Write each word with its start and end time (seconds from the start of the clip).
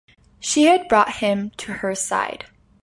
She 0.39 0.63
had 0.63 0.87
brought 0.87 1.17
him 1.17 1.51
to 1.57 1.73
her 1.73 1.93
side. 1.93 2.47